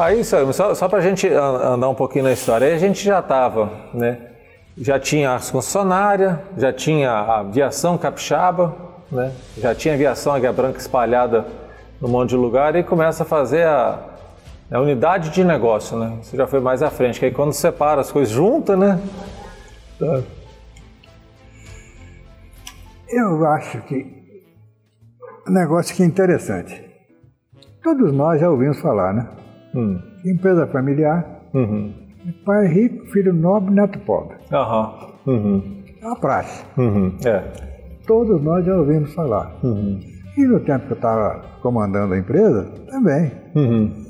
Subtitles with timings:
[0.00, 3.18] Aí, só, só para a gente andar um pouquinho na história, aí a gente já
[3.18, 4.30] estava, né?
[4.78, 8.74] Já tinha as concessionárias, já tinha a aviação capixaba,
[9.12, 9.30] né?
[9.58, 11.44] Já tinha aviação Águia Branca espalhada
[12.00, 13.98] num monte de lugar e começa a fazer a,
[14.72, 16.16] a unidade de negócio, né?
[16.22, 18.98] Isso já foi mais à frente, que aí quando separa as coisas juntas, né?
[23.06, 24.06] Eu acho que
[25.46, 26.82] um negócio que é interessante.
[27.82, 29.39] Todos nós já ouvimos falar, né?
[29.74, 30.00] Hum.
[30.24, 31.92] Empresa familiar, uhum.
[32.44, 34.36] pai rico, filho nobre, neto pobre.
[34.52, 35.34] Uhum.
[35.34, 35.82] Uhum.
[36.00, 36.64] É uma praxe.
[36.76, 37.16] Uhum.
[37.24, 37.42] É.
[38.06, 39.54] Todos nós já ouvimos falar.
[39.62, 40.00] Uhum.
[40.36, 43.30] E no tempo que eu estava comandando a empresa, também.
[43.54, 44.06] Uhum.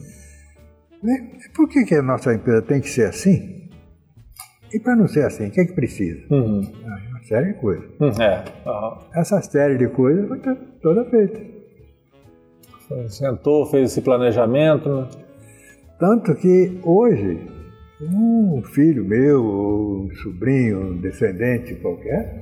[1.54, 3.68] Por que, que a nossa empresa tem que ser assim?
[4.72, 6.20] E para não ser assim, o que é que precisa?
[6.30, 6.62] Uhum.
[6.86, 7.90] Ah, uma série de coisas.
[7.98, 8.22] Uhum.
[8.22, 8.44] É.
[9.14, 10.38] Essa série de coisas foi
[10.80, 11.40] toda feita.
[13.08, 15.08] Sentou, fez esse planejamento, né?
[16.00, 17.46] Tanto que hoje,
[18.00, 22.40] um filho meu, um sobrinho, um descendente qualquer,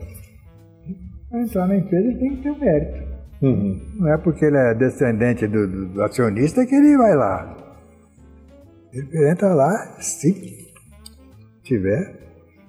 [1.28, 3.09] para entrar na empresa tem que ter um mérito.
[3.42, 3.81] Uhum.
[3.97, 7.56] Não é porque ele é descendente do, do, do, acionista que ele vai lá.
[8.92, 10.69] Ele entra lá se
[11.65, 12.15] tiver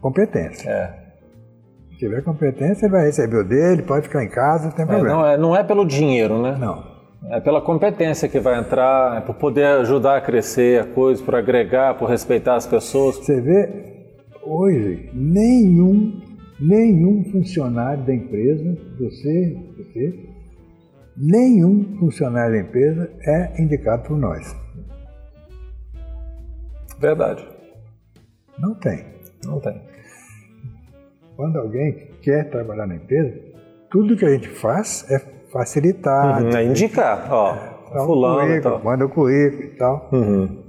[0.02, 0.70] competência.
[0.70, 1.00] É.
[1.92, 4.88] Se tiver competência, ele vai receber o dele, pode ficar em casa, não tem é,
[4.88, 5.16] problema.
[5.16, 6.58] Não é, não é pelo dinheiro, né?
[6.60, 6.89] Não.
[7.26, 11.36] É pela competência que vai entrar, é por poder ajudar a crescer a coisa, por
[11.36, 13.18] agregar, por respeitar as pessoas.
[13.18, 16.22] Você vê, hoje, nenhum,
[16.60, 20.30] nenhum funcionário da empresa, você, você,
[21.18, 24.56] nenhum funcionário da empresa é indicado por nós.
[27.00, 27.46] Verdade.
[28.58, 29.06] Não tem.
[29.44, 29.82] Não tem.
[31.36, 33.38] Quando alguém quer trabalhar na empresa,
[33.90, 36.42] tudo que a gente faz é facilitar.
[36.42, 37.56] Uhum, é indicar, ó,
[37.92, 38.84] é, fulano currículo, tal.
[38.84, 40.10] Manda o currículo e tal.
[40.12, 40.64] Uhum.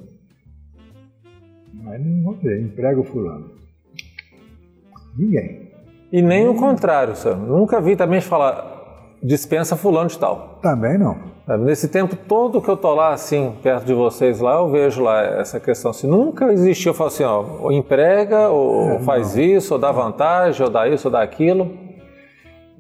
[1.82, 3.50] Mas não vamos ver, emprega o fulano.
[5.16, 5.70] Ninguém.
[6.12, 7.36] E nem o contrário, senhor.
[7.36, 8.78] Nunca vi também falar
[9.22, 10.58] dispensa fulano de tal.
[10.62, 11.16] Também não.
[11.48, 15.02] É, nesse tempo todo que eu tô lá, assim, perto de vocês lá, eu vejo
[15.02, 15.92] lá essa questão.
[15.92, 19.42] Se nunca existiu, eu falo assim, ó, ou emprega, ou é, faz não.
[19.42, 21.70] isso, ou dá vantagem, ou dá isso, ou dá aquilo.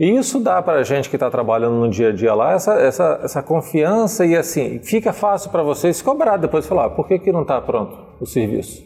[0.00, 2.72] E isso dá para a gente que está trabalhando no dia a dia lá essa,
[2.72, 7.18] essa, essa confiança e assim, fica fácil para vocês se cobrar depois falar, por que,
[7.18, 8.82] que não está pronto o serviço?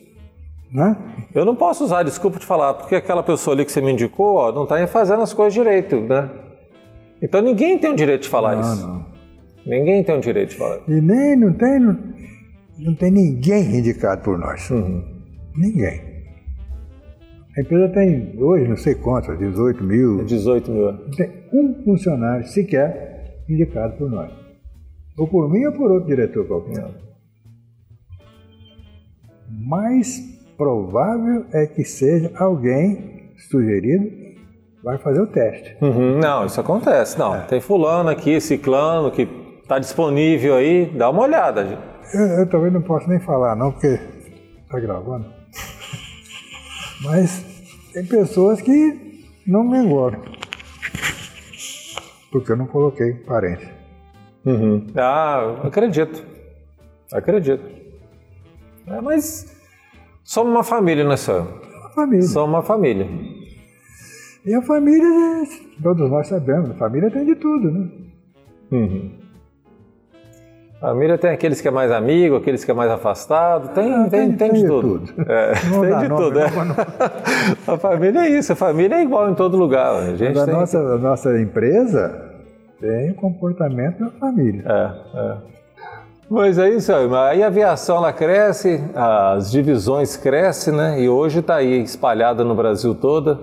[0.72, 0.96] Né?
[1.32, 4.38] Eu não posso usar desculpa de falar, porque aquela pessoa ali que você me indicou
[4.38, 6.28] ó, não está fazendo as coisas direito, né?
[7.22, 8.84] Então ninguém tem o direito de falar não, isso.
[8.84, 9.06] Não.
[9.64, 10.80] Ninguém tem o direito de falar.
[10.88, 11.96] E nem, não tem, não,
[12.76, 14.68] não tem ninguém indicado por nós.
[14.68, 15.04] Uhum.
[15.56, 16.13] Ninguém.
[17.56, 20.24] A empresa tem hoje, não sei quantos, 18 mil.
[20.24, 20.92] 18 mil.
[20.92, 24.32] Não tem um funcionário sequer indicado por nós.
[25.16, 26.84] Ou por mim ou por outro diretor qualquer.
[29.48, 30.20] Mais
[30.56, 34.24] provável é que seja alguém sugerido
[34.82, 35.76] vai fazer o teste.
[35.80, 37.18] Uhum, não, isso acontece.
[37.18, 37.40] Não, é.
[37.42, 39.22] tem fulano aqui, ciclano, que
[39.62, 41.78] está disponível aí, dá uma olhada.
[42.12, 43.98] Eu, eu talvez não posso nem falar não, porque
[44.64, 45.43] está gravando.
[47.04, 47.44] Mas
[47.92, 50.22] tem pessoas que não me engordam.
[52.32, 53.70] Porque eu não coloquei parente.
[54.44, 54.86] Uhum.
[54.96, 56.24] Ah, acredito.
[57.12, 57.62] Acredito.
[58.86, 59.54] É, mas
[60.22, 61.46] somos uma família, né, senhor?
[61.80, 62.26] Uma família.
[62.26, 63.06] Somos uma família.
[64.44, 65.08] E a família,
[65.82, 67.90] todos nós sabemos, a família tem de tudo, né?
[68.72, 69.23] Uhum.
[70.84, 74.32] Família tem aqueles que é mais amigo, aqueles que é mais afastado, tem, ah, tem,
[74.32, 74.98] tem, tem, de, tudo.
[74.98, 75.32] tudo.
[75.32, 76.38] É, tem de tudo.
[76.38, 76.44] É.
[77.66, 79.94] a família é isso, a família é igual em todo lugar.
[79.94, 82.30] A, gente a, nossa, a nossa empresa
[82.78, 84.62] tem o comportamento da família.
[84.66, 85.36] É, é.
[86.28, 91.00] Mas é isso aí, aí a aviação ela cresce, as divisões crescem, né?
[91.00, 93.40] E hoje está aí espalhada no Brasil toda,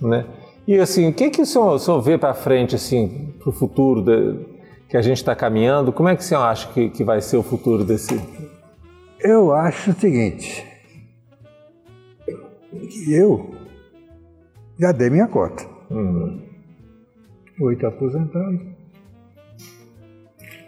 [0.00, 0.24] né?
[0.66, 3.52] E assim, o que, que o senhor, o senhor vê para frente, assim, para o
[3.52, 4.53] futuro de,
[4.94, 5.92] que a gente está caminhando?
[5.92, 8.14] Como é que você acha que, que vai ser o futuro desse?
[9.18, 10.64] Eu acho o seguinte,
[12.70, 13.56] que eu
[14.78, 15.66] já dei minha cota.
[15.90, 16.40] Uhum.
[17.62, 18.60] Oito aposentados.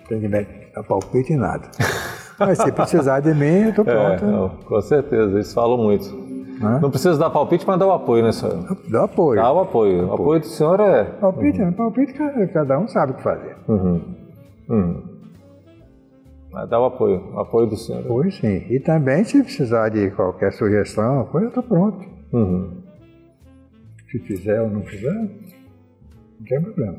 [0.09, 1.71] Tem que dar palpite em nada.
[2.37, 4.25] Mas se precisar de mim, eu estou pronto.
[4.25, 6.26] É, não, com certeza, eles falam muito.
[6.63, 6.81] Hã?
[6.81, 8.77] Não precisa dar palpite, mas dá o apoio, né, senhor?
[8.91, 9.41] Dá apoio.
[9.41, 10.09] Dá o apoio.
[10.09, 11.05] O apoio do senhor é.
[11.05, 11.73] Palpite, uhum.
[11.73, 12.15] palpite
[12.53, 13.57] cada um sabe o que fazer.
[13.69, 14.01] Uhum.
[14.69, 15.03] Uhum.
[16.53, 18.01] Mas dá o apoio, o apoio do senhor.
[18.05, 18.65] Apoio sim.
[18.71, 22.07] E também, se precisar de qualquer sugestão, eu estou pronto.
[22.33, 22.83] Uhum.
[24.11, 26.99] Se fizer ou não fizer, não tem problema.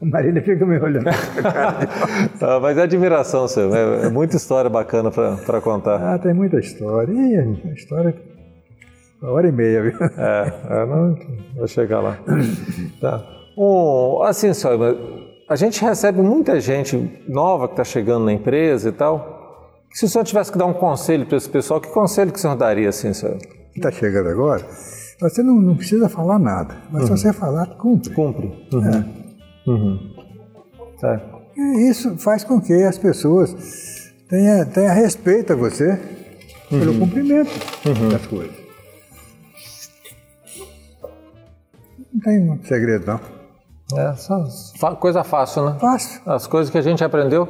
[0.00, 1.08] O marido fica me olhando.
[1.08, 3.74] ah, mas é admiração, seu.
[3.74, 6.14] É, é muita história bacana para contar.
[6.14, 7.12] Ah, tem muita história.
[7.12, 8.14] Ih, história.
[9.22, 9.92] Uma hora e meia, viu?
[10.16, 11.16] É, é não,
[11.54, 12.18] vou chegar lá.
[13.00, 13.22] tá.
[13.58, 14.96] Um, assim, senhor,
[15.48, 19.38] a gente recebe muita gente nova que está chegando na empresa e tal.
[19.92, 22.40] Se o senhor tivesse que dar um conselho para esse pessoal, que conselho que o
[22.40, 23.36] senhor daria, assim, senhor?
[23.76, 24.64] Está chegando agora,
[25.20, 27.16] você não, não, precisa falar nada, mas uhum.
[27.16, 28.14] se você falar, cumpre.
[28.14, 28.68] Cumpre.
[28.72, 28.88] Uhum.
[28.88, 29.19] É.
[29.70, 29.98] Uhum.
[31.02, 31.20] É.
[31.56, 35.98] E isso faz com que as pessoas tenham, tenham respeito a você
[36.68, 37.00] pelo uhum.
[37.00, 37.50] cumprimento
[37.86, 38.08] uhum.
[38.08, 38.54] das coisas.
[42.12, 43.20] Não tem muito segredo, não.
[43.98, 45.76] É, só coisa fácil, né?
[45.80, 46.20] Fácil.
[46.26, 47.48] As coisas que a gente aprendeu.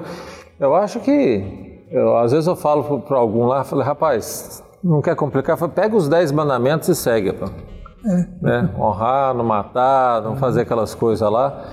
[0.58, 5.16] Eu acho que, eu, às vezes eu falo para algum lá, falei, rapaz, não quer
[5.16, 5.56] complicar?
[5.56, 7.32] Falei, pega os dez mandamentos e segue.
[7.32, 7.46] Pô.
[8.06, 8.26] É.
[8.40, 8.70] Né?
[8.78, 11.64] Honrar, não matar, não fazer aquelas coisas lá.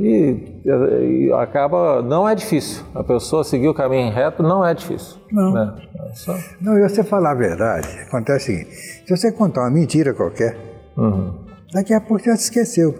[0.00, 2.82] E, e, acaba, não é difícil.
[2.94, 5.18] A pessoa seguir o caminho reto não é difícil.
[5.30, 5.52] Não.
[5.52, 5.74] Né?
[6.08, 6.34] É só...
[6.58, 8.74] Não, e você falar a verdade, acontece o seguinte:
[9.06, 10.56] se você contar uma mentira qualquer,
[10.96, 11.44] uhum.
[11.74, 12.94] daqui a pouco você se esqueceu.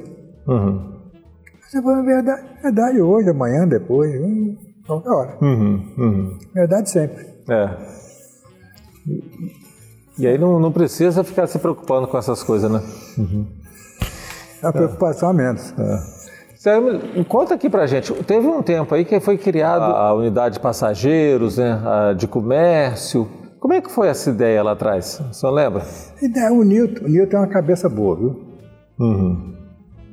[0.47, 1.01] Uhum.
[1.63, 4.13] Você fala a verdade, verdade hoje, amanhã, depois,
[4.87, 5.39] qualquer hora.
[5.41, 5.95] Uhum.
[5.97, 6.39] uhum.
[6.53, 7.27] Verdade sempre.
[7.49, 7.77] É.
[10.19, 12.83] E aí não, não precisa ficar se preocupando com essas coisas, né?
[13.17, 13.47] Uhum.
[14.63, 15.33] A preocupação é.
[15.33, 15.73] menos.
[15.79, 16.20] É.
[17.27, 21.57] Conta aqui pra gente, teve um tempo aí que foi criado a unidade de passageiros,
[21.57, 21.81] né,
[22.17, 23.27] de comércio.
[23.59, 25.21] Como é que foi essa ideia lá atrás?
[25.31, 25.83] O senhor lembra?
[26.21, 28.41] Ideia, o Newton, o Newton é uma cabeça boa, viu?
[28.99, 29.55] Uhum.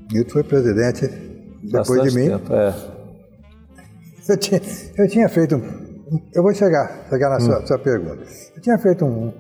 [0.10, 1.08] Newton foi presidente
[1.64, 2.30] depois Bastante de mim.
[2.30, 2.74] Tempo, é.
[4.30, 4.62] eu, tinha,
[4.98, 6.22] eu tinha feito um.
[6.34, 7.42] Eu vou chegar, chegar na hum.
[7.42, 8.24] sua, sua, pergunta.
[8.56, 9.34] Eu tinha feito um,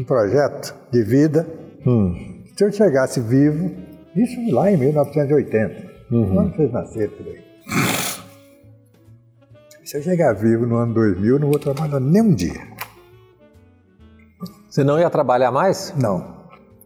[0.00, 1.46] um projeto de vida.
[1.86, 2.42] Hum.
[2.56, 3.70] Se eu chegasse vivo,
[4.16, 5.89] isso lá em 1980.
[6.10, 6.34] Uhum.
[6.34, 7.44] Quando vocês nasceram por aí?
[9.84, 12.68] Se eu chegar vivo no ano 2000, eu não vou trabalhar nem um dia.
[14.68, 15.94] Você não ia trabalhar mais?
[15.96, 16.40] Não.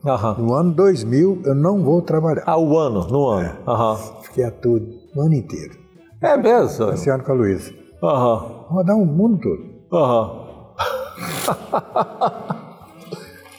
[0.04, 0.46] Uhum.
[0.46, 2.42] No ano 2000, eu não vou trabalhar.
[2.46, 3.06] Ah, o ano?
[3.08, 3.48] No ano?
[3.66, 3.70] É.
[3.70, 3.96] Uhum.
[4.22, 5.78] Fiquei a tudo, o ano inteiro.
[6.20, 6.86] É mesmo?
[6.86, 7.72] Passeando com a Luísa.
[8.02, 8.36] Uhum.
[8.68, 9.74] Rodar o mundo todo.
[9.92, 10.44] Aham.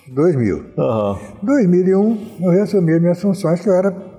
[0.08, 0.66] 2000.
[0.78, 1.18] Uhum.
[1.44, 4.15] 2001, eu reassumi as minhas funções, que eu era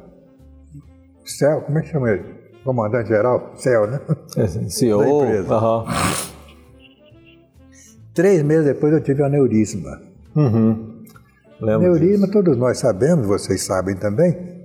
[1.27, 2.25] CEL, como é que chama ele?
[2.65, 3.53] Comandante geral?
[3.57, 4.01] CEL, né?
[4.37, 5.01] É, CEO.
[5.01, 5.59] Da empresa.
[5.59, 5.85] Uhum.
[8.15, 10.01] Três meses depois eu tive aneurisma.
[10.35, 11.05] Uhum.
[11.63, 14.57] Aneurisma, todos nós sabemos, vocês sabem também,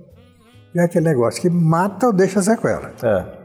[0.74, 2.92] é aquele negócio que mata ou deixa sequela.
[3.02, 3.42] É.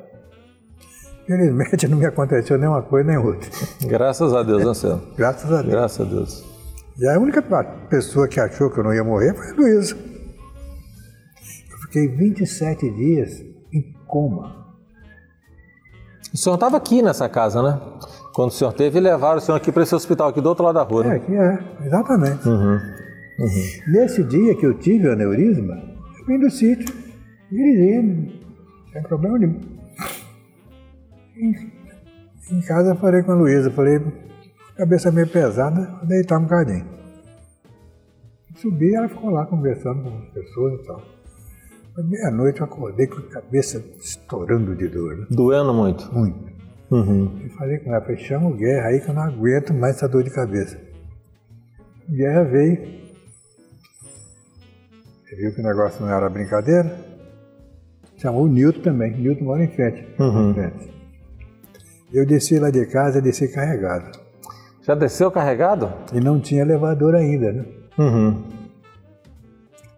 [1.25, 3.49] Felizmente não me aconteceu nenhuma coisa nem outra.
[3.81, 5.01] Graças a Deus, Anselmo.
[5.17, 5.73] Graças a Deus.
[5.73, 6.43] Graças a Deus.
[6.97, 7.43] E a única
[7.89, 9.95] pessoa que achou que eu não ia morrer foi a Luísa.
[11.97, 14.67] Fiquei 27 dias em coma.
[16.31, 17.81] O senhor estava aqui nessa casa, né?
[18.35, 20.75] Quando o senhor teve, levaram o senhor aqui para esse hospital aqui do outro lado
[20.75, 21.05] da rua.
[21.05, 21.15] É, né?
[21.15, 22.47] aqui é, exatamente.
[22.47, 22.73] Uhum.
[22.73, 23.59] Uhum.
[23.87, 25.73] Nesse dia que eu tive o aneurisma,
[26.19, 26.93] eu vim do sítio,
[27.49, 28.31] dirigindo,
[28.93, 29.59] sem problema nenhum.
[31.35, 31.71] Em,
[32.51, 33.99] em casa eu falei com a Luísa, falei,
[34.75, 36.85] cabeça meio pesada, vou deitar um bocadinho.
[38.57, 41.16] Subi, ela ficou lá conversando com as pessoas e tal.
[42.03, 45.17] Meia-noite eu acordei com a cabeça estourando de dor.
[45.17, 45.25] Né?
[45.31, 46.13] Doendo muito?
[46.13, 46.37] Muito.
[46.91, 47.41] Uhum.
[47.43, 50.07] Eu falei com ela, falei, chama o Guerra aí que eu não aguento mais essa
[50.07, 50.77] dor de cabeça.
[52.07, 52.97] O Guerra veio.
[55.29, 56.97] Ele viu que o negócio não era brincadeira.
[58.17, 59.13] Chamou o Nilton também.
[59.13, 60.07] O Nilton mora em frente.
[60.19, 60.51] Uhum.
[60.51, 60.97] Em frente.
[62.13, 64.17] Eu desci lá de casa, desci carregado.
[64.81, 65.91] Já desceu carregado?
[66.13, 67.65] E não tinha elevador ainda, né?
[67.97, 68.43] Uhum.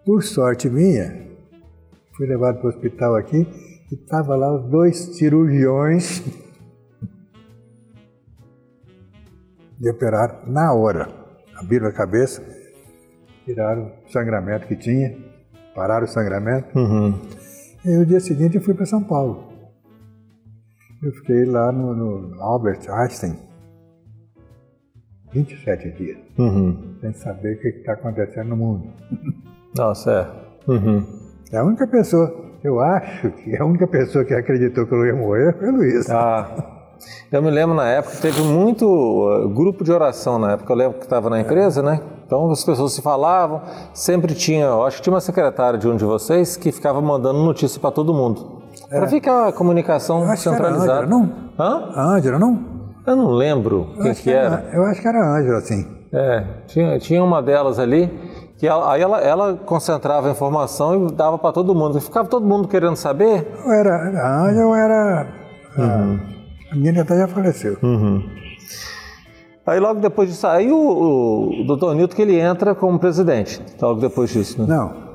[0.04, 1.29] Por sorte minha,
[2.20, 3.48] fui levado para o hospital aqui
[3.90, 6.22] e tava lá os dois cirurgiões
[9.80, 11.08] de operar na hora.
[11.56, 12.44] Abriram a cabeça,
[13.46, 15.18] tiraram o sangramento que tinha,
[15.74, 16.78] pararam o sangramento.
[16.78, 17.18] Uhum.
[17.86, 19.48] E no dia seguinte eu fui para São Paulo.
[21.02, 23.40] Eu fiquei lá no, no Albert Einstein
[25.32, 26.98] 27 dias, uhum.
[27.00, 28.94] sem saber o que está acontecendo no mundo.
[29.78, 30.12] Nossa,
[30.68, 30.70] é.
[30.70, 31.19] Uhum.
[31.52, 32.32] É a única pessoa,
[32.64, 36.08] eu acho que a única pessoa que acreditou que eu ia morrer foi o Luiz.
[36.08, 36.48] Ah,
[37.32, 41.00] eu me lembro na época, teve muito uh, grupo de oração na época, eu lembro
[41.00, 42.02] que estava na empresa, né?
[42.24, 43.64] Então as pessoas se falavam,
[43.96, 47.40] sempre tinha, eu acho que tinha uma secretária de um de vocês que ficava mandando
[47.40, 48.62] notícia para todo mundo.
[48.92, 49.00] É.
[49.00, 51.08] Para ficar a comunicação centralizada.
[51.08, 51.32] não?
[51.58, 51.92] Hã?
[51.96, 52.60] A Ângela, não?
[53.08, 54.66] Eu não lembro o que, que, era.
[54.68, 54.76] era.
[54.76, 56.00] Eu acho que era a Ângela, sim.
[56.14, 58.12] É, tinha, tinha uma delas ali
[58.60, 62.00] que aí ela, ela concentrava a informação e dava para todo mundo.
[62.02, 63.48] Ficava todo mundo querendo saber?
[63.66, 65.28] Eu era, a eu era.
[65.78, 66.20] Uhum.
[66.70, 67.78] A, a menina até já faleceu.
[67.82, 68.22] Uhum.
[69.66, 74.02] Aí logo depois disso, aí o, o doutor Nilton que ele entra como presidente, logo
[74.02, 74.68] depois disso, né?
[74.68, 75.10] Não.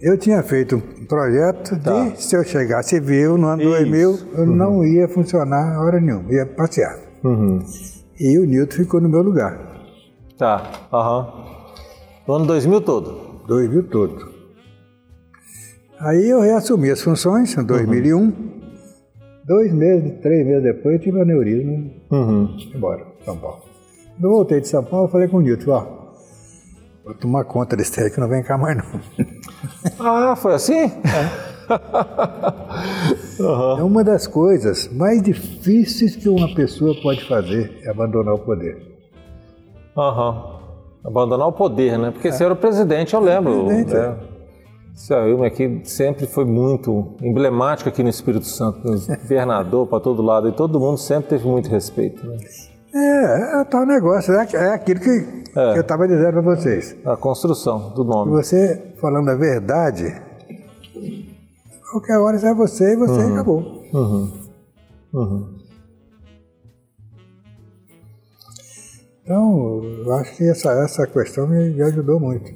[0.00, 2.12] Eu tinha feito um projeto de, tá.
[2.14, 3.70] se eu chegasse vivo no ano Isso.
[3.70, 4.46] 2000, eu uhum.
[4.54, 6.96] não ia funcionar hora nenhuma, ia passear.
[7.24, 7.58] Uhum.
[8.20, 9.58] E o Nilton ficou no meu lugar.
[10.38, 11.63] Tá, aham.
[12.26, 13.42] No ano 2000 todo?
[13.46, 14.32] 2000 todo.
[16.00, 18.18] Aí eu reassumi as funções em 2001.
[18.18, 18.32] Uhum.
[19.44, 22.56] Dois meses, três meses depois, eu tive aneurisma uhum.
[22.74, 23.62] embora, São Paulo.
[24.14, 25.86] Quando eu voltei de São Paulo, falei com o Nilton, ó,
[27.04, 28.84] vou tomar conta desse aí que não vem cá mais não.
[30.00, 30.72] Ah, foi assim?
[30.74, 30.92] É.
[33.42, 33.78] uhum.
[33.78, 38.78] é uma das coisas mais difíceis que uma pessoa pode fazer, é abandonar o poder.
[39.94, 40.30] Aham.
[40.30, 40.63] Uhum.
[41.04, 42.10] Abandonar o poder, né?
[42.10, 42.32] Porque é.
[42.32, 43.66] você era o presidente, eu lembro.
[43.66, 44.16] Presidente, né?
[45.10, 45.28] é.
[45.28, 48.80] Ilma aqui sempre foi muito emblemático aqui no Espírito Santo,
[49.22, 52.24] governador para todo lado, e todo mundo sempre teve muito respeito.
[52.26, 52.36] Né?
[52.94, 55.10] É, é tal negócio, é, é aquilo que,
[55.56, 55.72] é.
[55.72, 56.96] que eu estava dizendo para vocês.
[57.04, 58.30] A construção do nome.
[58.30, 60.14] Você falando a verdade,
[61.90, 63.34] qualquer hora é você e você uhum.
[63.34, 63.82] acabou.
[63.92, 64.32] Uhum.
[65.12, 65.54] Uhum.
[69.24, 72.52] Então, eu acho que essa, essa questão me, me ajudou muito.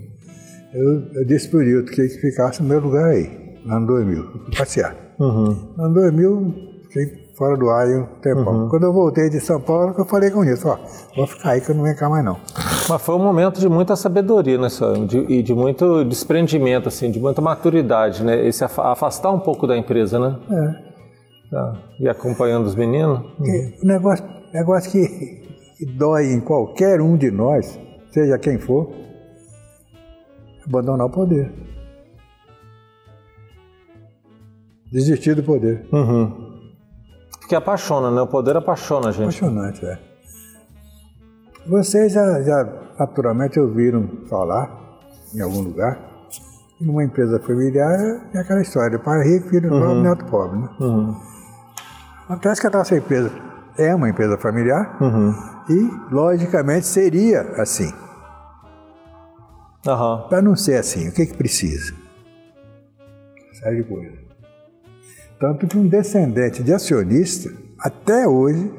[0.75, 3.87] Eu, eu disse para o Nilton que ele ficasse no meu lugar aí, no ano
[3.87, 4.25] 2000,
[4.57, 4.95] passear.
[5.19, 5.73] Uhum.
[5.79, 8.65] No ano 2000, fiquei fora do ar um tempão.
[8.65, 8.69] Uhum.
[8.69, 10.79] Quando eu voltei de São Paulo, eu falei com Nilton, ó,
[11.17, 12.37] vou ficar aí que eu não venho cá mais não.
[12.87, 15.07] Mas foi um momento de muita sabedoria, né, senhor?
[15.07, 18.47] De, e de muito desprendimento, assim, de muita maturidade, né?
[18.47, 20.39] Esse afastar um pouco da empresa, né?
[20.51, 20.89] É.
[21.51, 21.83] Tá.
[21.99, 23.21] E acompanhando os meninos.
[23.83, 24.23] O negócio,
[24.53, 25.48] negócio que
[25.79, 27.79] que dói em qualquer um de nós,
[28.11, 28.93] seja quem for,
[30.67, 31.53] abandonar o poder.
[34.91, 35.87] Desistir do poder.
[35.93, 36.49] Uhum.
[37.39, 38.21] Porque apaixona, né?
[38.21, 39.23] O poder apaixona a gente.
[39.23, 39.99] Apaixonante, é.
[41.67, 42.65] Vocês já, já
[42.99, 44.99] naturalmente ouviram falar
[45.35, 46.09] em algum lugar
[46.81, 47.99] numa empresa familiar
[48.33, 49.81] é aquela história, pai rico, filho uhum.
[49.81, 50.69] pobre, neto pobre, né?
[50.81, 51.17] Uhum.
[52.29, 53.31] Acontece que a nossa empresa
[53.77, 55.35] é uma empresa familiar uhum.
[55.69, 57.93] E, logicamente, seria assim.
[59.87, 60.29] Uhum.
[60.29, 61.95] Para não ser assim, o que, que precisa?
[63.53, 64.19] Série de coisas.
[65.39, 68.73] Tanto que um descendente de acionista, até hoje,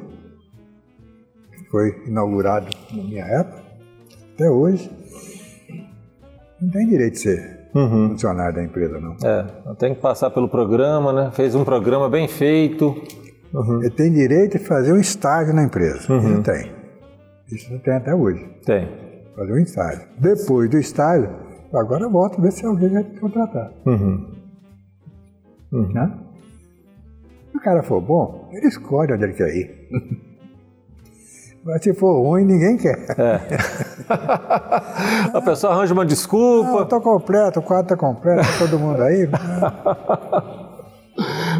[1.72, 3.64] foi inaugurado na minha época,
[4.34, 4.92] até hoje,
[6.62, 8.10] não tem direito de ser uhum.
[8.10, 9.16] funcionário da empresa, não.
[9.24, 11.32] É, tem que passar pelo programa, né?
[11.32, 12.96] Fez um programa bem feito,
[13.54, 13.82] Uhum.
[13.82, 16.12] Ele tem direito de fazer um estágio na empresa.
[16.12, 16.34] Uhum.
[16.34, 16.79] Ele tem.
[17.52, 18.46] Isso tem até hoje.
[18.66, 18.88] Tem.
[19.36, 20.08] Fazer um estágio.
[20.18, 21.30] Depois do estágio,
[21.74, 23.72] agora volta a ver se alguém vai te contratar.
[23.86, 24.36] Uhum.
[25.72, 25.94] Uhum.
[25.94, 26.12] Né?
[27.52, 29.90] Se o cara for bom, ele escolhe onde ele quer ir.
[31.64, 32.98] Mas se for ruim, ninguém quer.
[33.18, 33.40] É.
[35.38, 36.84] a pessoa arranja uma desculpa.
[36.84, 39.30] Estou completo, o quadro está completo, tá todo mundo aí.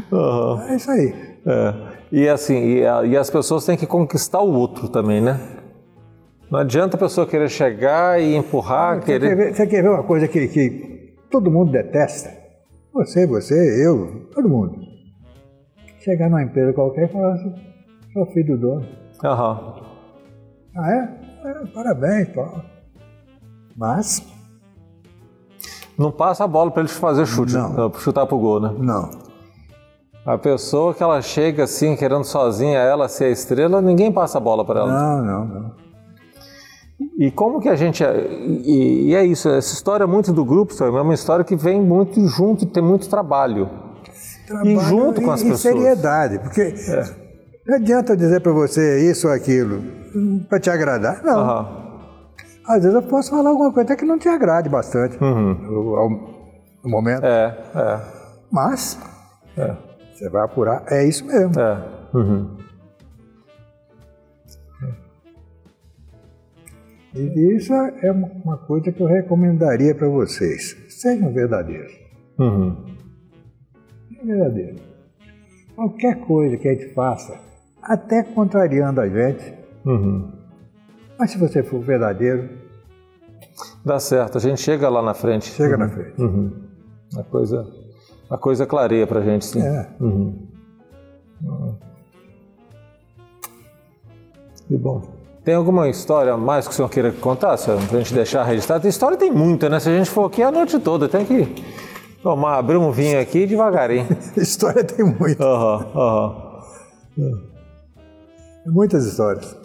[0.10, 0.62] Uhum.
[0.70, 1.14] É isso aí.
[1.46, 1.74] É.
[2.12, 2.80] E assim, e,
[3.10, 5.38] e, as pessoas têm que conquistar o outro também, né?
[6.50, 9.30] Não adianta a pessoa querer chegar e empurrar, você querer...
[9.30, 12.32] Quer ver, você quer ver uma coisa que, que todo mundo detesta?
[12.92, 14.76] Você, você, eu, todo mundo.
[16.00, 17.54] Chegar numa empresa qualquer e falar assim,
[18.14, 18.86] sou filho do dono.
[19.24, 19.76] Aham.
[20.76, 21.50] Ah, é?
[21.50, 22.48] é parabéns, pô.
[23.78, 24.26] Mas...
[25.98, 27.94] Não passa a bola para eles fazer chute, não.
[27.94, 28.74] chutar pro gol, né?
[28.80, 29.12] Não.
[30.26, 34.42] A pessoa que ela chega assim, querendo sozinha ela ser a estrela, ninguém passa a
[34.42, 34.92] bola para ela.
[34.92, 35.89] Não, não, não.
[37.20, 38.02] E como que a gente.
[38.02, 42.26] E, e é isso, essa história muito do grupo, é uma história que vem muito
[42.28, 43.70] junto e tem muito trabalho.
[44.48, 45.60] trabalho e junto com as e pessoas.
[45.60, 47.04] seriedade, porque é.
[47.68, 49.82] não adianta dizer para você isso ou aquilo
[50.48, 51.22] para te agradar.
[51.22, 51.42] Não.
[51.42, 51.90] Uhum.
[52.66, 55.56] Às vezes eu posso falar alguma coisa até que não te agrade bastante uhum.
[55.56, 56.10] no,
[56.84, 57.26] no momento.
[57.26, 58.00] É, é.
[58.50, 58.98] Mas.
[59.58, 61.58] É você vai apurar, é isso mesmo.
[61.60, 61.78] É.
[62.14, 62.58] Uhum.
[67.14, 70.78] E isso é uma coisa que eu recomendaria para vocês.
[70.90, 71.92] Sejam verdadeiros.
[72.38, 72.86] Uhum.
[74.08, 74.82] Sejam verdadeiros.
[75.76, 77.40] Qualquer coisa que a gente faça,
[77.82, 79.54] até contrariando a gente,
[79.86, 80.32] uhum.
[81.18, 82.50] mas se você for verdadeiro.
[83.84, 85.46] Dá certo, a gente chega lá na frente.
[85.46, 86.22] Chega na frente.
[86.22, 86.52] Uhum.
[87.18, 87.66] A coisa
[88.30, 89.62] a coisa clareia pra gente, sim.
[89.62, 89.90] É.
[90.00, 90.48] Uhum.
[94.68, 95.19] Que bom.
[95.50, 98.88] Tem alguma história mais que o senhor queira contar, senhor, pra gente deixar registrado?
[98.88, 99.80] História tem muita, né?
[99.80, 101.48] Se a gente for aqui a noite toda, tem que
[102.22, 104.06] tomar, abrir um vinho aqui devagarinho.
[104.38, 105.44] História tem muita.
[105.44, 107.42] Aham, aham.
[108.68, 109.58] Muitas histórias.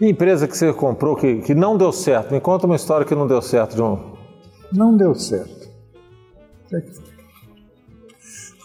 [0.00, 2.32] E empresa que você comprou que, que não deu certo?
[2.34, 4.16] Me conta uma história que não deu certo um.
[4.72, 5.68] Não deu certo.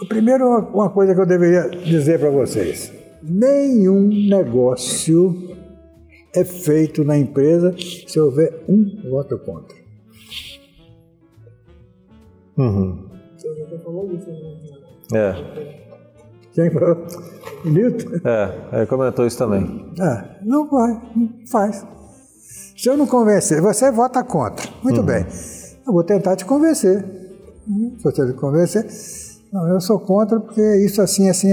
[0.10, 2.92] Primeiro, uma- uma coisa que eu deveria dizer para vocês:
[3.24, 5.58] nenhum negócio
[6.34, 9.76] é feito na empresa se houver um voto contra.
[15.14, 15.34] É,
[16.54, 17.06] Quem falou?
[17.66, 18.20] Nilton?
[18.26, 19.92] é, ele comentou isso também.
[20.00, 21.86] Ah, não vai, não faz.
[22.78, 24.70] Se eu não convencer, você vota contra.
[24.84, 25.26] Muito bem.
[25.86, 27.04] Eu vou tentar te convencer.
[27.98, 28.86] Se você me convencer,
[29.52, 31.50] não, eu sou contra porque isso assim, assim.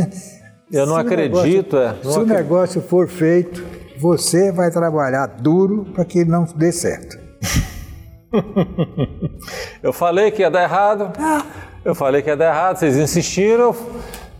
[0.70, 2.04] Eu não Se o acredito, negócio- é.
[2.04, 3.64] Não se o acre- negócio for feito,
[3.98, 7.16] você vai trabalhar duro para que não dê certo.
[9.82, 11.10] Eu falei que ia dar errado.
[11.84, 13.74] Eu falei que ia dar errado, vocês insistiram,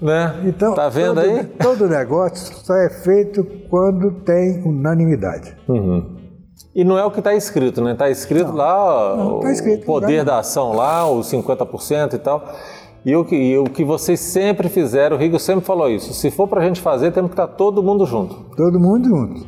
[0.01, 0.35] né?
[0.45, 1.45] Então, tá vendo todo, aí?
[1.45, 5.57] Todo negócio só é feito quando tem unanimidade.
[6.75, 7.93] E não é o que está escrito, né?
[7.93, 12.19] Está escrito lá Não, o, tá escrito o poder da ação lá, os 50% e
[12.19, 12.45] tal.
[13.05, 16.13] E o, que, e o que vocês sempre fizeram, o Rigo sempre falou isso.
[16.13, 18.35] Se for para a gente fazer, temos que estar todo mundo junto.
[18.57, 19.47] Todo mundo junto.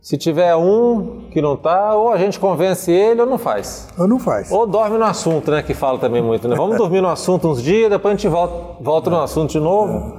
[0.00, 3.86] Se tiver um que não tá, ou a gente convence ele ou não faz.
[3.96, 4.50] Ou não faz.
[4.50, 5.62] Ou dorme no assunto, né?
[5.62, 6.56] Que fala também muito, né?
[6.56, 10.16] Vamos dormir no assunto uns dias, depois a gente volta, volta no assunto de novo.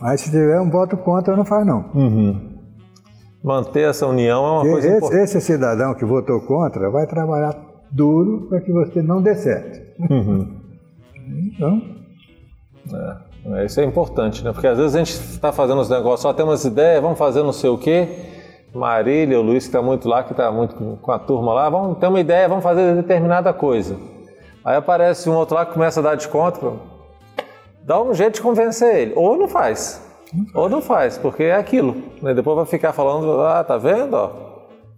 [0.00, 1.84] Mas se tiver um voto contra, não faz não.
[3.44, 5.22] Manter essa união é uma coisa Esse, importante.
[5.22, 7.52] esse cidadão que votou contra vai trabalhar
[7.96, 9.80] duro para que você não dê certo.
[11.54, 11.82] Então,
[13.48, 14.52] É, isso é importante, né?
[14.52, 17.42] Porque às vezes a gente está fazendo os negócios, só tem umas ideias, vamos fazer
[17.42, 18.08] não sei o quê.
[18.74, 21.96] Marília, o Luiz que está muito lá, que está muito com- a turma lá, vamos
[21.98, 23.96] ter uma ideia, vamos fazer determinada coisa.
[24.64, 26.78] Aí aparece um outro lá que começa a dar desconto,
[27.84, 29.12] dá um jeito de convencer ele.
[29.16, 30.02] Ou não faz,
[30.52, 31.96] ou não faz, porque é aquilo.
[32.20, 32.34] Né?
[32.34, 34.14] Depois vai ficar falando, ah, tá vendo?
[34.14, 34.30] Ó,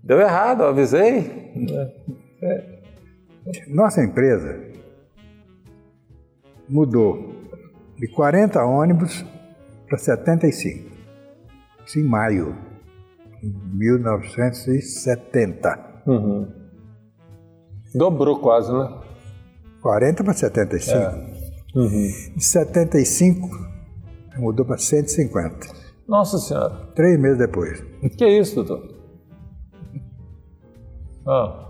[0.02, 1.52] deu errado, avisei.
[3.68, 4.60] Nossa empresa
[6.68, 7.34] mudou
[7.96, 9.24] de 40 ônibus
[9.88, 10.88] para 75.
[11.86, 12.54] Isso em maio
[13.42, 16.02] de 1970.
[17.94, 19.00] Dobrou quase, né?
[19.82, 20.98] 40 para 75.
[21.74, 23.48] Em 75
[24.36, 25.66] mudou para 150.
[26.06, 27.82] Nossa Senhora, Três meses depois.
[28.16, 28.94] que é isso, doutor?
[31.26, 31.67] Ah.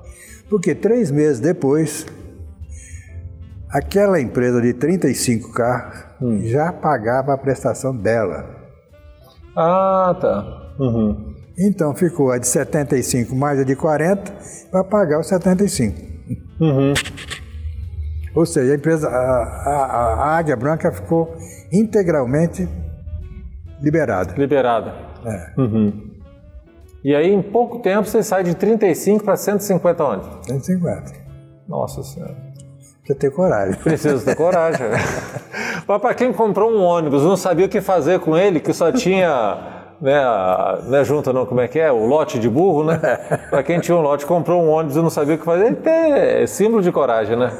[0.48, 2.06] Porque três meses depois,
[3.70, 5.98] aquela empresa de 35 carros
[6.44, 8.56] já pagava a prestação dela.
[9.56, 10.74] Ah, tá.
[10.78, 11.34] Uhum.
[11.58, 14.32] Então ficou a de 75 mais a de 40
[14.70, 16.00] para pagar os 75.
[16.60, 16.94] Uhum.
[18.34, 21.36] Ou seja, a empresa, a, a- a Águia Branca ficou
[21.72, 22.68] integralmente
[23.82, 24.34] liberada.
[24.36, 24.94] Liberada.
[25.24, 25.52] É,
[27.04, 30.28] E aí, em pouco tempo, você sai de 35 para 150 ônibus.
[30.46, 31.12] 150.
[31.68, 32.34] Nossa Senhora.
[33.04, 33.74] Precisa ter coragem.
[33.80, 34.88] Precisa ter coragem.
[34.88, 34.96] né?
[35.86, 38.90] Mas para quem comprou um ônibus, não sabia o que fazer com ele, que só
[38.92, 39.74] tinha.
[40.00, 41.90] Né, a- não é junta não, como é que é?
[41.90, 42.98] O lote de burro, né?
[43.50, 45.76] Para quem tinha um lote, comprou um ônibus e não sabia o que fazer, ele
[45.76, 47.50] tem é símbolo de coragem, né?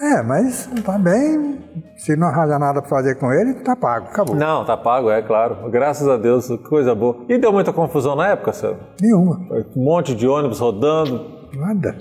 [0.00, 1.60] É, mas também,
[1.96, 4.34] se não arranja nada para fazer com ele, tá pago, acabou.
[4.34, 5.70] Não, tá pago, é claro.
[5.70, 7.24] Graças a Deus, coisa boa.
[7.28, 8.76] E deu muita confusão na época, senhor?
[9.00, 9.40] Nenhuma.
[9.76, 11.96] Um monte de ônibus rodando, Nada.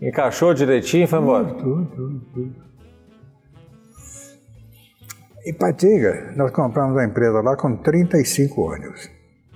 [0.00, 1.44] encaixou direitinho e foi embora.
[1.54, 2.66] Tudo, tudo, tudo.
[5.46, 9.08] Em Patiga, nós compramos uma empresa lá com 35 ônibus.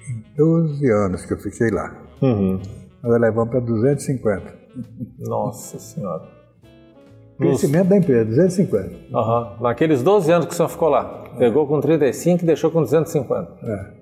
[0.09, 1.93] Em 12 anos que eu fiquei lá.
[2.23, 2.61] Uhum.
[3.03, 4.55] Nós levamos para 250.
[5.19, 6.39] Nossa Senhora.
[7.40, 9.16] Crescimento da empresa, 250.
[9.16, 9.57] Aham.
[9.61, 13.48] Naqueles 12 anos que o senhor ficou lá, pegou com 35 e deixou com 250.
[13.64, 14.00] É.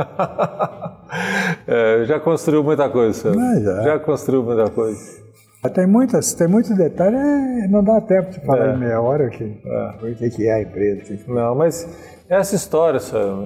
[1.66, 3.36] É, já construiu muita coisa, senhor.
[3.36, 3.98] Ah, já.
[3.98, 5.20] construiu muita coisa.
[5.74, 8.74] Tem, muitas, tem muitos detalhes, é, não dá tempo de falar É.
[8.74, 9.44] em meia hora aqui.
[10.02, 11.02] o que que é a empresa.
[11.02, 11.86] que que- Não, mas
[12.30, 12.98] essa história,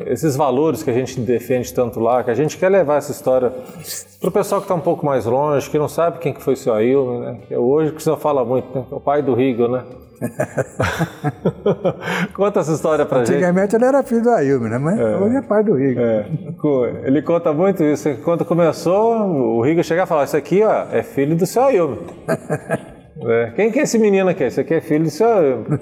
[0.07, 3.51] esses valores que a gente defende tanto lá, que a gente quer levar essa história
[4.21, 6.55] para o pessoal que está um pouco mais longe, que não sabe quem que foi
[6.55, 7.37] o seu Ailton, né?
[7.49, 8.85] Que é hoje que o senhor fala muito, né?
[8.93, 9.83] O pai do Rigo, né?
[12.35, 13.33] Conta essa história pra gente.
[13.33, 14.79] Antigamente ele era filho do Ailme, né?
[14.79, 16.01] Mas hoje é pai do Rigo.
[16.01, 16.27] É,
[17.05, 18.15] ele conta muito isso.
[18.25, 21.99] Quando começou, o Riga chegava e falava: Isso aqui ó, é filho do seu Ailme.
[23.27, 24.43] É, Quem que é esse menino aqui?
[24.43, 25.79] Esse aqui é filho do seu Ailme.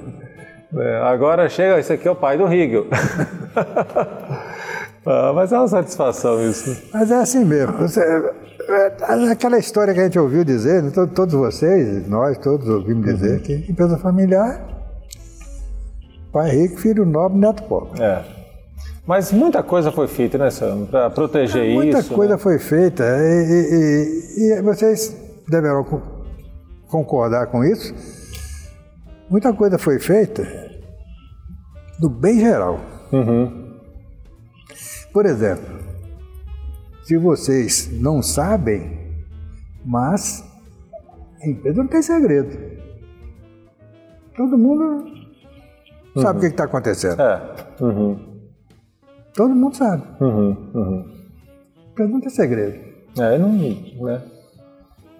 [0.77, 2.87] É, agora chega, esse aqui é o pai do Hegel.
[5.05, 6.89] ah, mas é uma satisfação isso.
[6.93, 7.77] Mas é assim mesmo.
[7.79, 8.33] Você, é, é
[9.31, 13.43] aquela história que a gente ouviu dizer, né, todos vocês, nós todos ouvimos dizer, uhum.
[13.43, 14.61] que empresa familiar,
[16.33, 18.03] pai rico, filho nobre, neto pobre.
[18.03, 18.25] É.
[19.07, 22.09] Mas muita coisa foi feita, né, Sam, para proteger muita isso.
[22.09, 22.39] Muita coisa né?
[22.39, 25.17] foi feita e, e, e vocês
[25.49, 25.85] deverão
[26.89, 27.93] concordar com isso
[29.33, 30.47] muita coisa foi feita
[31.99, 32.79] do bem geral.
[33.11, 33.79] Uhum.
[35.11, 35.82] Por exemplo,
[37.03, 38.99] se vocês não sabem,
[39.85, 40.45] mas
[41.43, 42.57] a empresa não tem segredo.
[44.37, 45.05] Todo mundo
[46.15, 46.23] uhum.
[46.23, 47.21] sabe o que está acontecendo.
[47.21, 47.57] É.
[47.81, 48.19] Uhum.
[49.35, 50.03] Todo mundo sabe.
[50.21, 50.57] Uhum.
[50.75, 51.13] Uhum.
[51.91, 52.93] Empresa não tem segredo.
[53.19, 54.23] É, não, né?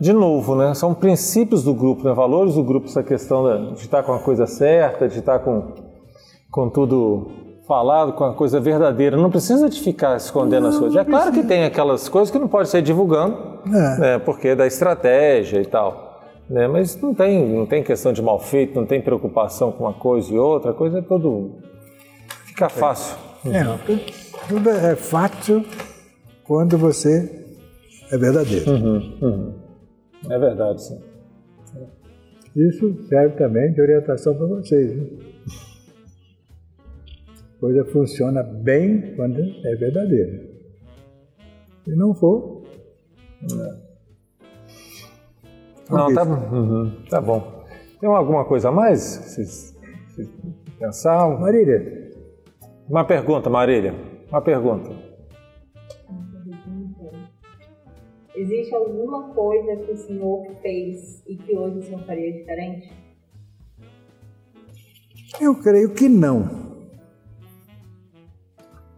[0.01, 4.03] de novo, né, são princípios do grupo, né, valores do grupo, essa questão de estar
[4.03, 5.75] com a coisa certa, de estar com,
[6.51, 7.31] com tudo
[7.67, 9.17] falado, com a coisa verdadeira.
[9.17, 10.97] Não precisa de ficar escondendo não, as coisas.
[10.97, 13.99] É claro que tem aquelas coisas que não pode ser divulgando, é.
[13.99, 16.21] né, porque é da estratégia e tal.
[16.51, 19.95] Né, mas não tem, não tem questão de mal feito, não tem preocupação com uma
[19.95, 21.53] coisa e outra, a coisa é tudo.
[22.47, 23.17] Fica fácil.
[23.47, 23.79] É, não,
[24.49, 25.65] tudo, é fácil
[26.45, 27.47] quando você
[28.11, 28.71] é verdadeiro.
[28.71, 29.55] Uhum, uhum.
[30.29, 31.01] É verdade, sim.
[32.55, 34.95] Isso serve também de orientação para vocês.
[34.95, 35.32] Né?
[37.63, 40.51] Coisa funciona bem quando é verdadeira.
[41.85, 42.65] Se não for.
[43.45, 43.93] É.
[45.89, 47.65] Não, tá, uhum, tá bom.
[48.01, 49.01] Tem alguma coisa a mais?
[49.01, 50.29] Vocês, vocês
[50.77, 51.39] pensaram?
[51.39, 52.11] Marília.
[52.89, 53.95] Uma pergunta, Marília.
[54.29, 54.91] Uma pergunta.
[58.35, 62.93] Existe alguma coisa que o senhor fez e que hoje o senhor faria diferente?
[65.41, 66.72] Eu creio que não.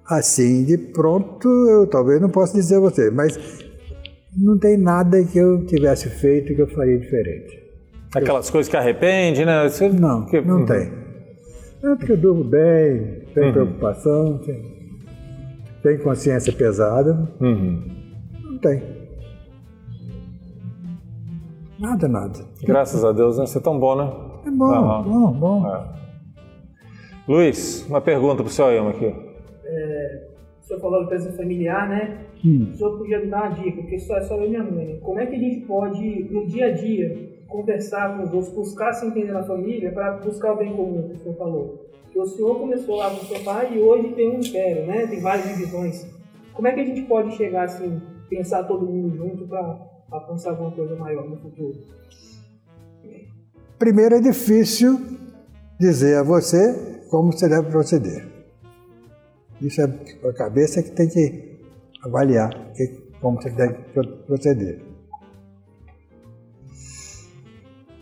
[0.06, 3.38] Assim, de pronto, eu talvez não possa dizer a você, mas
[4.36, 7.62] não tem nada que eu tivesse feito que eu faria diferente.
[8.14, 8.52] Aquelas eu...
[8.52, 9.68] coisas que arrepende, né?
[9.68, 9.88] Você...
[9.88, 10.40] Não, que...
[10.40, 10.92] não tem.
[11.80, 13.52] Tanto que eu durmo bem, sem uhum.
[13.52, 14.62] preocupação, sem,
[15.82, 17.28] sem consciência pesada.
[17.40, 17.82] Uhum.
[18.42, 18.82] Não tem.
[21.78, 22.38] Nada, nada.
[22.62, 23.46] Graças a Deus, né?
[23.46, 24.10] Você é tão bom, né?
[24.46, 25.66] É bom, ah, bom, bom.
[25.66, 25.84] É.
[27.26, 29.23] Luiz, uma pergunta para o senhor Ilma aqui.
[29.74, 30.28] É,
[30.60, 32.26] o senhor falou da empresa familiar, né?
[32.44, 32.70] Hum.
[32.72, 34.86] O senhor podia me dar uma dica, porque só é só eu e minha mãe.
[34.86, 34.98] Né?
[35.02, 38.92] Como é que a gente pode, no dia a dia, conversar com os outros, buscar
[38.92, 41.86] se entender na família para buscar o bem comum, que o senhor falou?
[42.04, 45.06] Porque o senhor começou lá com o seu pai e hoje tem um império, né?
[45.06, 46.06] Tem várias divisões.
[46.52, 49.78] Como é que a gente pode chegar assim, pensar todo mundo junto para
[50.10, 51.74] alcançar alguma coisa maior no futuro?
[53.78, 54.98] Primeiro, é difícil
[55.78, 58.33] dizer a você como você deve proceder.
[59.60, 59.84] Isso é
[60.28, 61.60] a cabeça que tem que
[62.02, 62.50] avaliar
[63.20, 63.74] como você deve
[64.26, 64.82] proceder.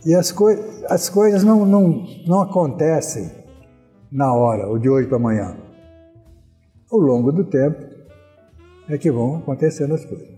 [0.05, 3.31] E as, coi as coisas não, não, não acontecem
[4.11, 5.57] na hora, ou de hoje para amanhã.
[6.91, 7.81] Ao longo do tempo
[8.89, 10.29] é que vão acontecendo as coisas.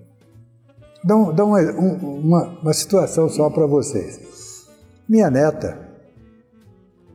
[1.03, 4.69] Dá, dá uma, uma, uma situação só para vocês.
[5.09, 5.79] Minha neta,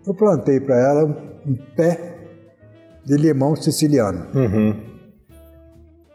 [0.06, 1.06] eu plantei para ela
[1.46, 2.19] um pé
[3.06, 4.26] de limão siciliano.
[4.34, 4.90] Uhum.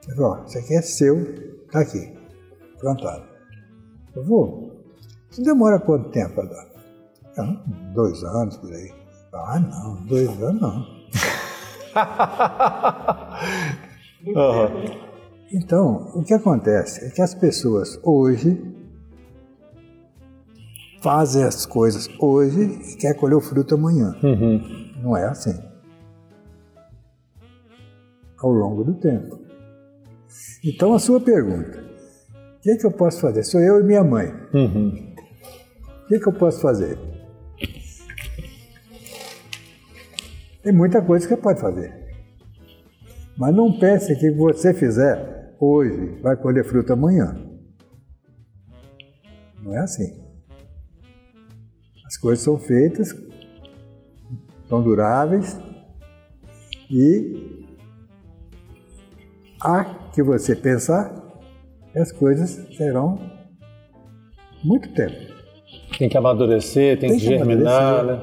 [0.04, 2.12] Falei, ó, isso aqui é seu, tá aqui,
[2.80, 3.24] plantado.
[4.14, 4.72] Eu vou.
[5.30, 6.66] Isso demora quanto tempo, Adão?
[7.38, 7.62] Ah,
[7.94, 8.92] dois anos por aí.
[9.32, 10.86] Ah, não, dois anos não.
[14.26, 15.04] uhum.
[15.52, 18.62] Então, o que acontece é que as pessoas hoje
[21.02, 24.14] fazem as coisas hoje e quer colher o fruto amanhã.
[24.22, 24.92] Uhum.
[25.02, 25.58] Não é assim.
[28.44, 29.40] Ao longo do tempo.
[30.62, 31.82] Então, a sua pergunta:
[32.58, 33.42] o que, é que eu posso fazer?
[33.42, 34.26] Sou eu e minha mãe.
[34.52, 35.14] Uhum.
[36.04, 36.98] O que, é que eu posso fazer?
[40.62, 41.90] Tem muita coisa que você pode fazer.
[43.38, 47.34] Mas não pense que você fizer hoje vai colher fruta amanhã.
[49.62, 50.22] Não é assim.
[52.06, 53.16] As coisas são feitas,
[54.68, 55.58] são duráveis
[56.90, 57.63] e
[59.64, 61.24] há que você pensar
[61.96, 63.18] as coisas serão
[64.62, 65.34] muito tempo.
[65.98, 68.20] Tem que amadurecer, tem, tem que, que, germinar, né?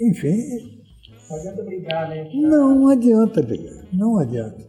[0.00, 0.82] Enfim.
[1.28, 2.30] Não adianta brigar, né?
[2.34, 4.68] Não adianta brigar, não adianta.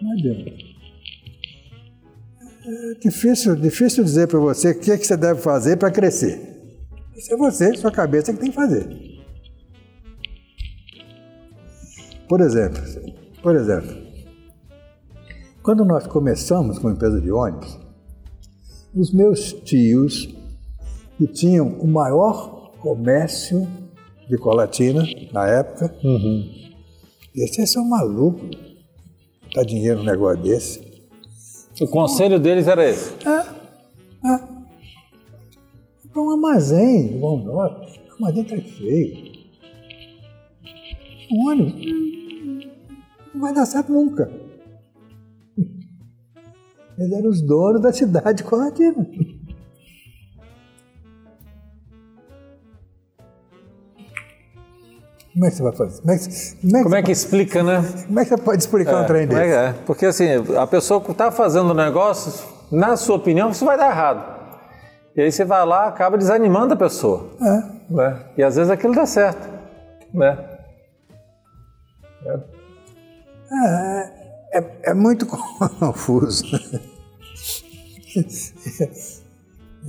[0.00, 0.50] Não adianta.
[2.66, 6.40] É difícil, difícil dizer para você o que, é que você deve fazer para crescer.
[7.14, 9.13] Isso é você, sua cabeça que tem que fazer.
[12.28, 12.82] Por exemplo,
[13.42, 13.94] por exemplo,
[15.62, 17.78] quando nós começamos com a empresa de ônibus,
[18.94, 20.28] os meus tios,
[21.18, 23.66] que tinham o maior comércio
[24.28, 26.50] de Colatina na época, uhum.
[27.34, 28.50] esses são malucos,
[29.54, 30.80] dá dinheiro num negócio desse.
[31.80, 33.12] O conselho deles era esse?
[33.26, 33.38] É,
[34.28, 34.38] é.
[36.12, 39.34] Para um armazém, o nosso, o armazém tá feio.
[41.32, 42.13] Um ônibus
[43.34, 44.30] não vai dar certo nunca.
[46.96, 49.04] Eles eram os donos da cidade colatina.
[55.32, 56.00] Como é que você vai fazer?
[56.00, 56.24] Como é que,
[56.60, 57.82] como é que, como é que explica, né?
[58.06, 59.40] Como é que você pode explicar é, um trem desse?
[59.40, 63.64] É, é, porque assim, a pessoa que está fazendo o negócio, na sua opinião, isso
[63.64, 64.32] vai dar errado.
[65.16, 67.30] E aí você vai lá, acaba desanimando a pessoa.
[67.40, 67.92] É.
[67.92, 68.24] Né?
[68.36, 69.48] E às vezes aquilo dá certo.
[70.12, 70.38] Né?
[72.26, 72.38] É,
[74.52, 75.26] é, é muito
[75.78, 76.44] confuso.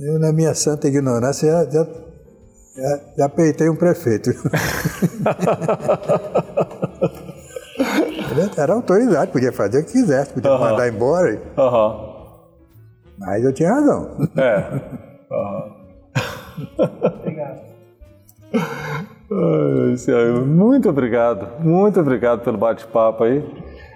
[0.00, 1.86] Eu, na minha santa ignorância, já, já
[2.76, 4.30] já, já peitei um prefeito.
[8.56, 10.60] Era autoridade, podia fazer o que quisesse, podia uhum.
[10.60, 11.40] mandar embora.
[11.56, 12.16] Uhum.
[13.18, 14.28] Mas eu tinha razão.
[14.36, 15.06] É.
[15.28, 16.88] Uhum.
[17.02, 17.60] obrigado.
[19.30, 23.44] Ai, muito obrigado, muito obrigado pelo bate-papo aí.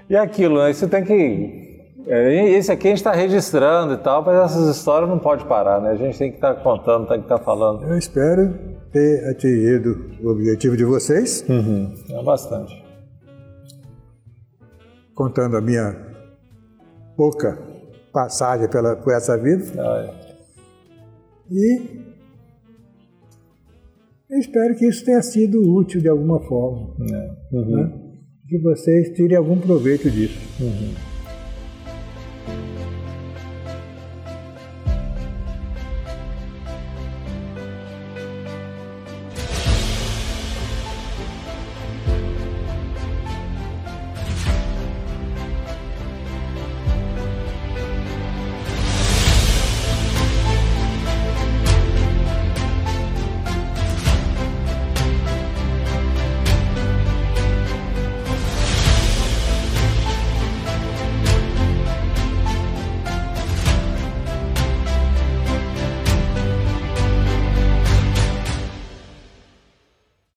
[0.08, 0.72] E aquilo, né?
[0.72, 1.70] Você tem que
[2.06, 5.80] é, esse aqui a gente está registrando e tal, mas essas histórias não pode parar,
[5.80, 5.90] né?
[5.90, 7.84] A gente tem que estar tá contando, tem que estar tá falando.
[7.84, 8.52] Eu espero
[8.90, 11.44] ter atingido o objetivo de vocês.
[11.48, 11.94] Uhum.
[12.10, 12.84] É bastante.
[15.14, 15.94] Contando a minha
[17.16, 17.58] pouca
[18.12, 19.64] passagem pela, por essa vida.
[19.78, 20.30] Ah, é.
[21.50, 22.09] E
[24.30, 26.94] eu espero que isso tenha sido útil de alguma forma.
[27.12, 27.56] É.
[27.56, 27.76] Uhum.
[27.76, 27.92] Né?
[28.48, 30.38] Que vocês tirem algum proveito disso.
[30.60, 31.09] Uhum.